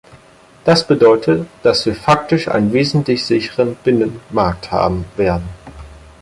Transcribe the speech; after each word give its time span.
Das 0.65 0.87
bedeutet, 0.87 1.45
dass 1.61 1.85
wir 1.85 1.93
faktisch 1.93 2.47
einen 2.47 2.73
wesentlich 2.73 3.23
sichereren 3.23 3.75
Binnenmarkt 3.83 4.71
haben 4.71 5.05
werden. 5.15 5.47